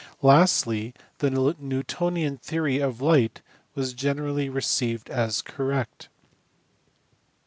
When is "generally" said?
3.93-4.49